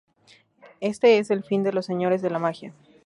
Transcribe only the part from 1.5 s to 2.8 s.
de los Señores de la Magia.